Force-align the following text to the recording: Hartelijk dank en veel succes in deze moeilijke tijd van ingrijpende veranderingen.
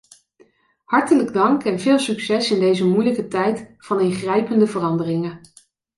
Hartelijk 0.83 1.33
dank 1.33 1.63
en 1.63 1.79
veel 1.79 1.99
succes 1.99 2.51
in 2.51 2.59
deze 2.59 2.85
moeilijke 2.87 3.27
tijd 3.27 3.75
van 3.77 3.99
ingrijpende 3.99 4.67
veranderingen. 4.67 5.39